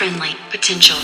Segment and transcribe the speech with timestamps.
[0.00, 0.96] friendly potential.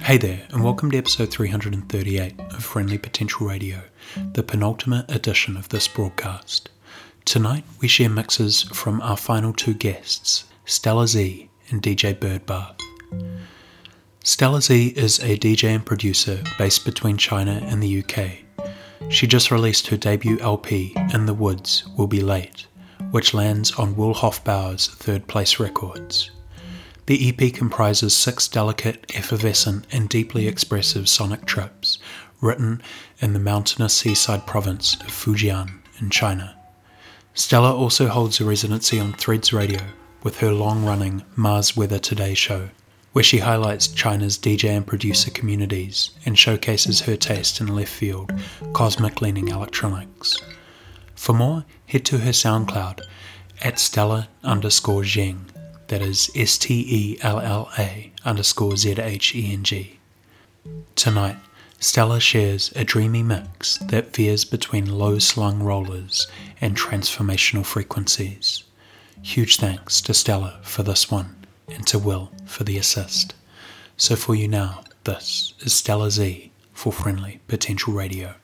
[0.00, 0.45] Hey there,
[0.76, 3.80] welcome to episode 338 of Friendly Potential Radio,
[4.34, 6.68] the penultimate edition of this broadcast.
[7.24, 12.78] Tonight we share mixes from our final two guests, Stella Z and DJ Birdbath.
[14.22, 18.70] Stella Z is a DJ and producer based between China and the UK.
[19.08, 22.66] She just released her debut LP, In the Woods Will Be Late,
[23.12, 26.32] which lands on Will Hofbauer's third place records.
[27.06, 31.98] The EP comprises six delicate, effervescent, and deeply expressive sonic trips,
[32.40, 32.82] written
[33.20, 36.56] in the mountainous seaside province of Fujian in China.
[37.32, 39.80] Stella also holds a residency on Threads Radio
[40.24, 42.70] with her long running Mars Weather Today show,
[43.12, 48.32] where she highlights China's DJ and producer communities and showcases her taste in left field,
[48.72, 50.42] cosmic leaning electronics.
[51.14, 53.02] For more, head to her SoundCloud
[53.62, 55.44] at Stella underscore Zheng
[55.88, 59.98] that is S T E L L A underscore Z H E N G.
[60.94, 61.36] Tonight,
[61.78, 66.26] Stella shares a dreamy mix that veers between low slung rollers
[66.60, 68.64] and transformational frequencies.
[69.22, 71.36] Huge thanks to Stella for this one
[71.68, 73.34] and to Will for the assist.
[73.96, 78.34] So, for you now, this is Stella Z for Friendly Potential Radio.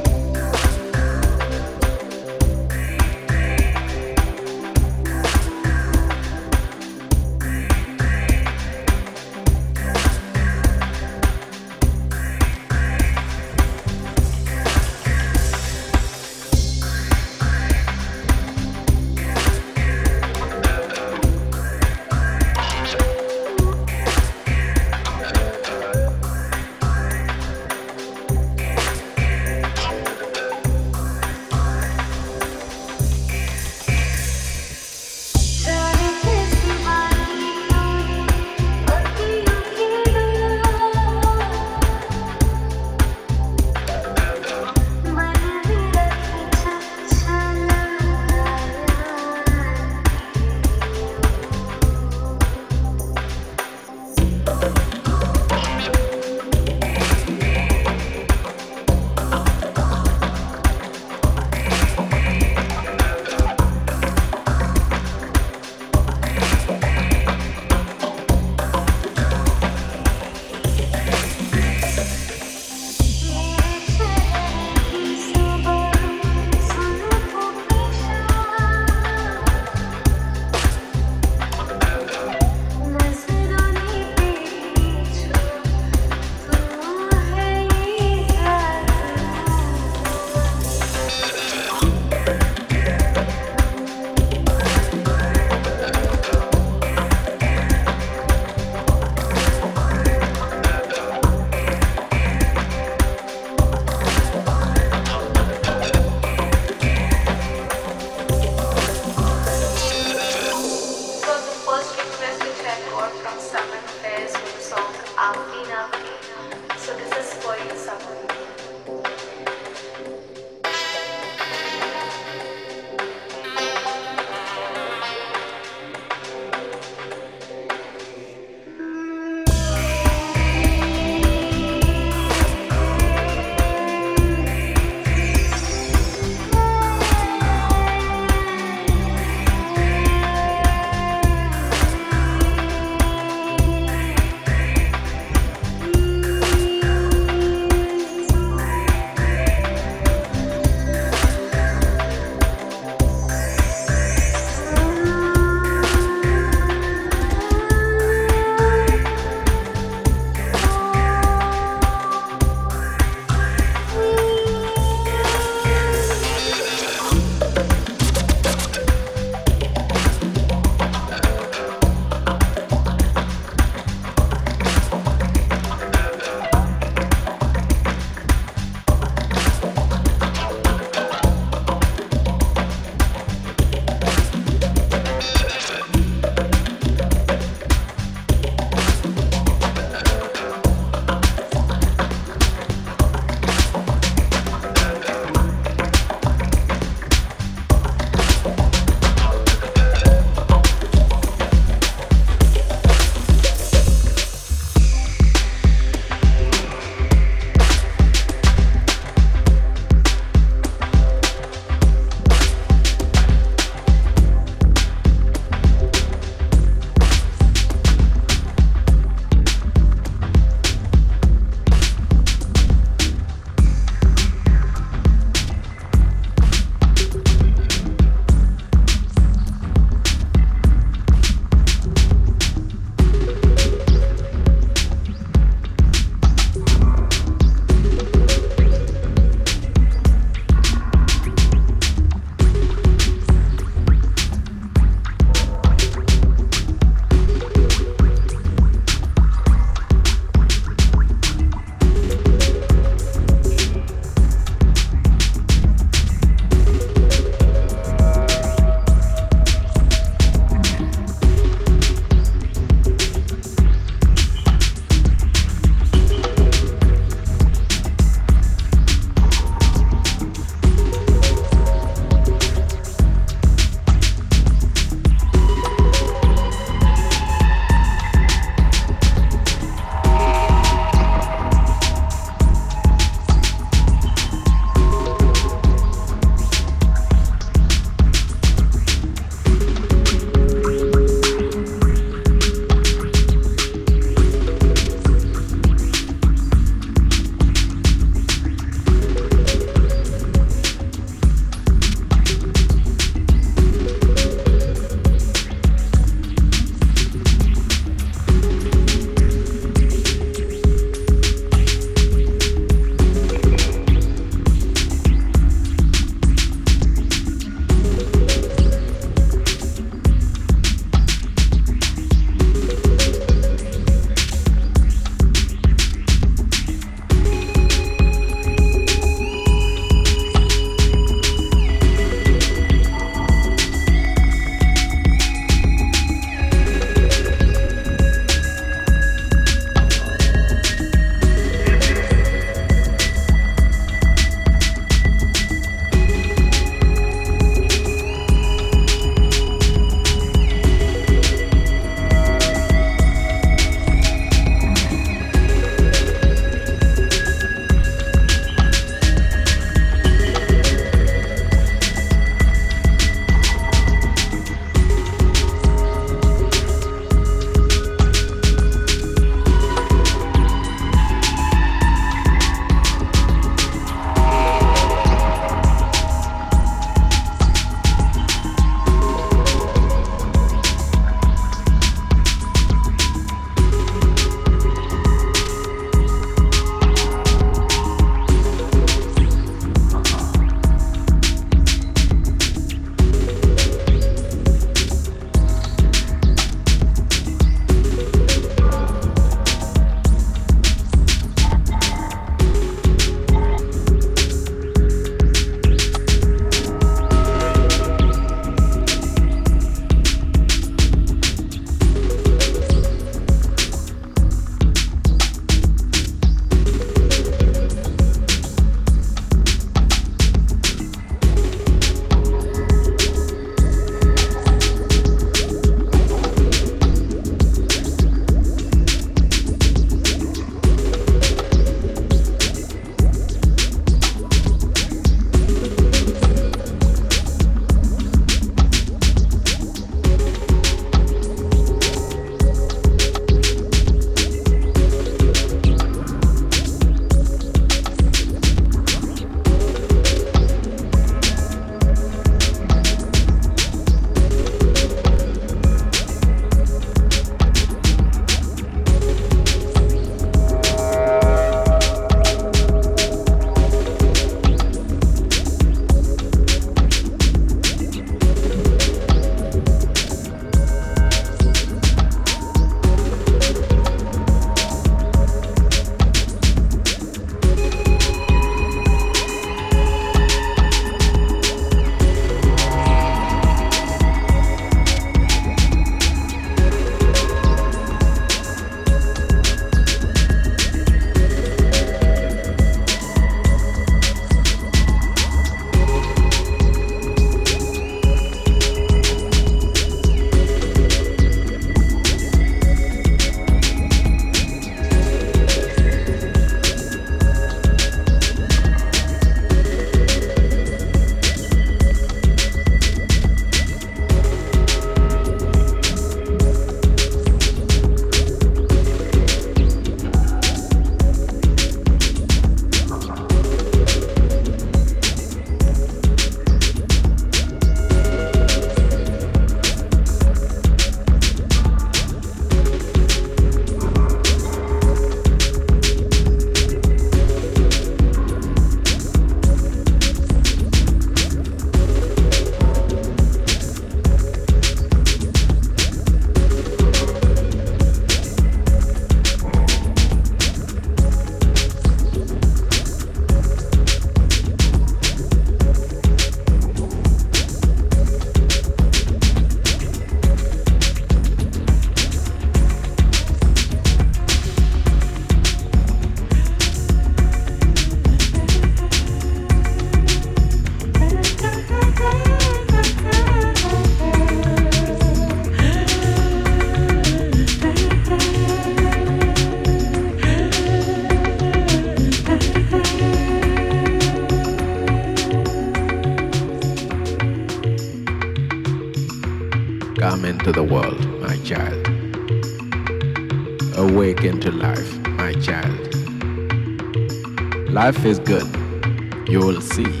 [599.84, 600.00] See.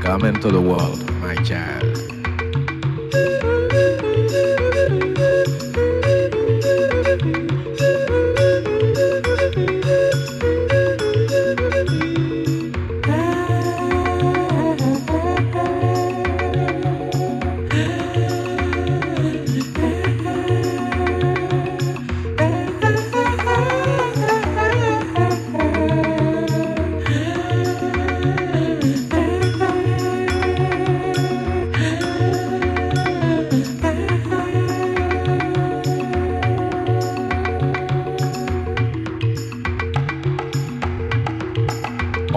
[0.00, 1.07] Come into the world,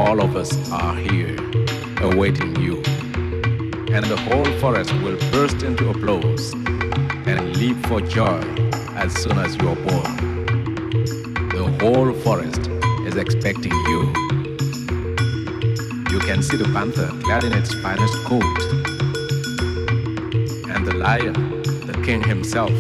[0.02, 1.36] all of us are here
[2.02, 2.78] awaiting you.
[3.95, 6.54] And the whole forest will burst into applause
[7.30, 8.41] and leap for joy
[8.95, 10.16] as soon as you are born.
[11.49, 12.68] The whole forest
[13.06, 14.02] is expecting you.
[16.10, 18.58] You can see the panther clad in its finest coat,
[20.74, 21.34] and the lion,
[21.86, 22.72] the king himself,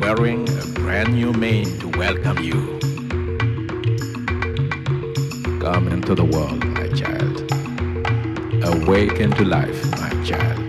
[0.00, 2.77] wearing a brand new mane to welcome you.
[6.08, 7.44] Into the world, my child.
[8.64, 10.67] Awaken to life, my child.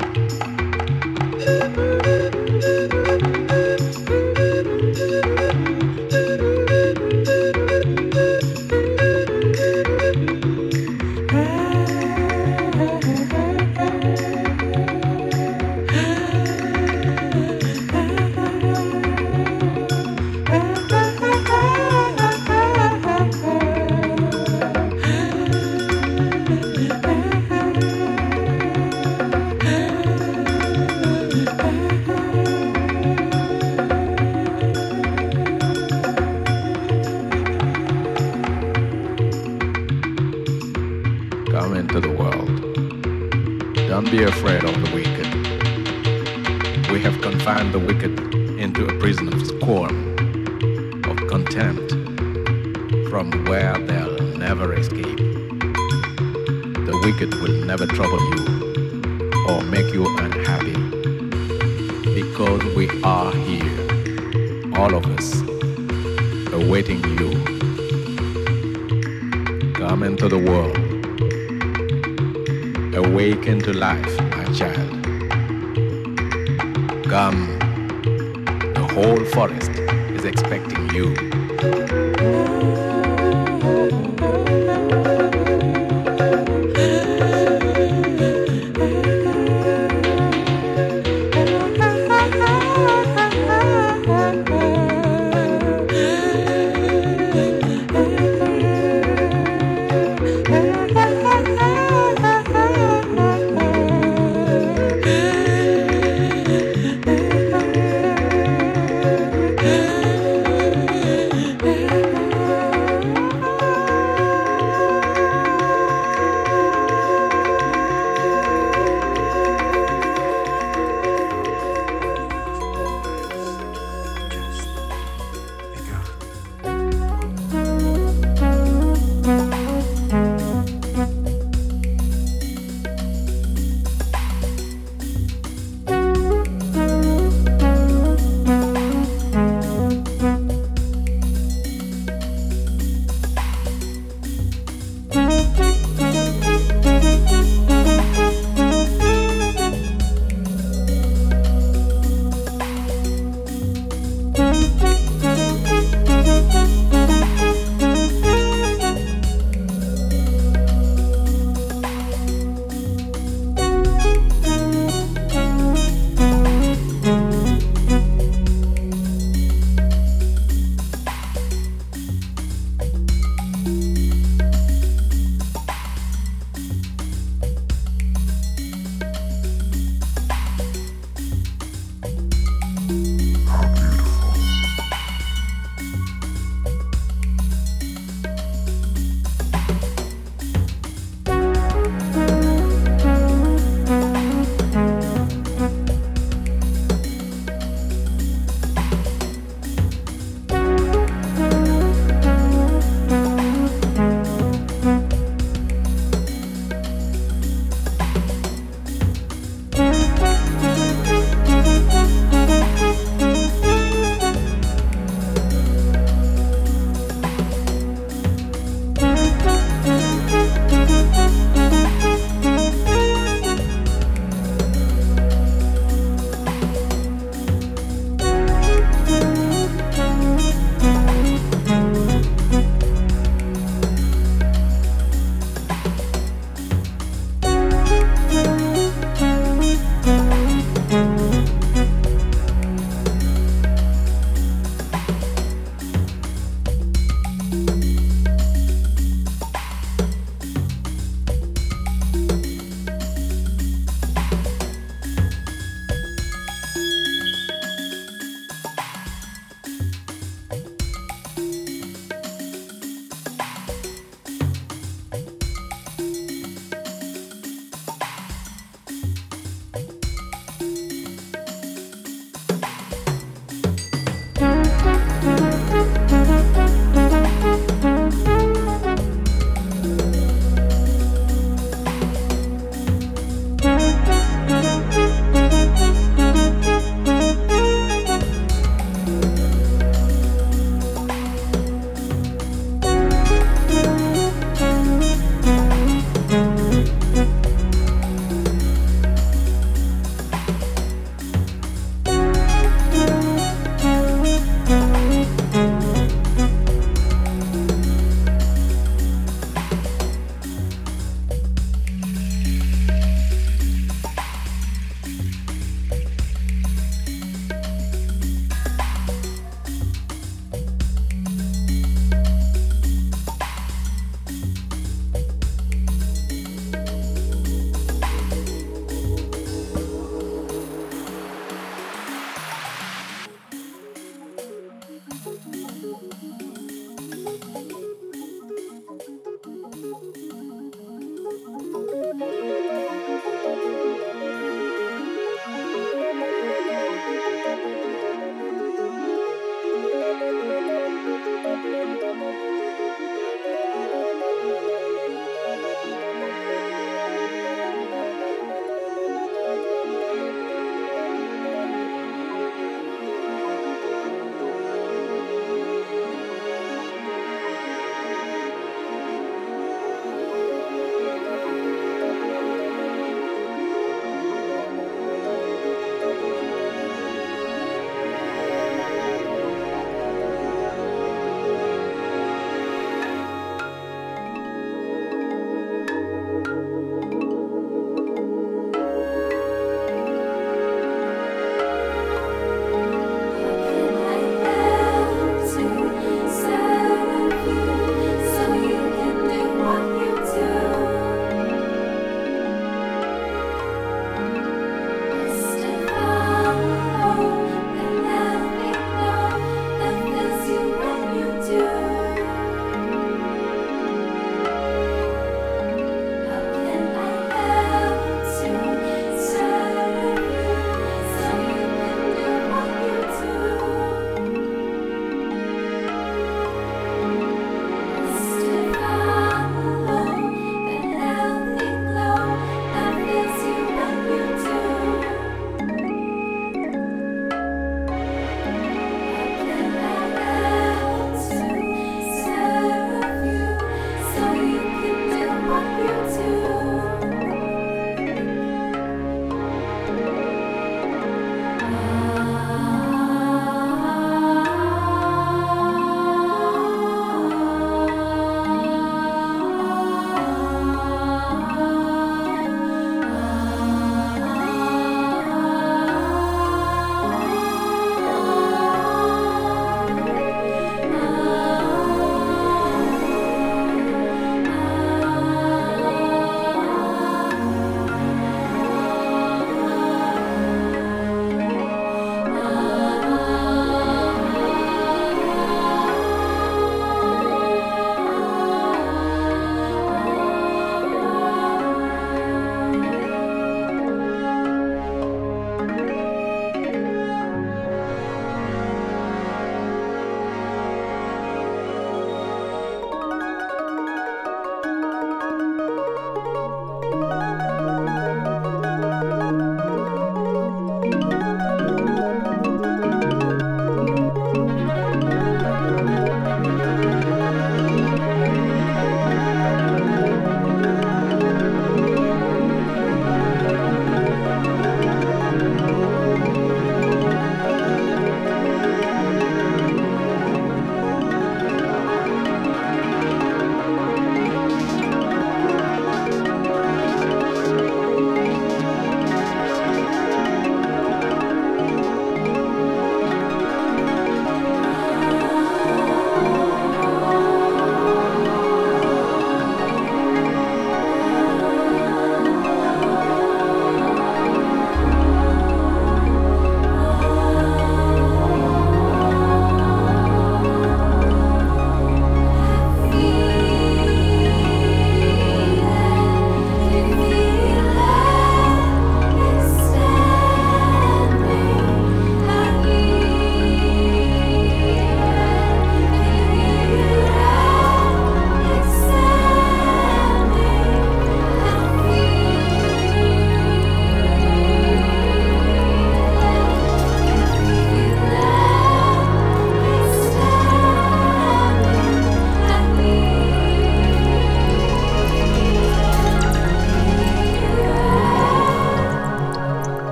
[79.39, 79.71] Forest
[80.17, 82.48] is expecting you.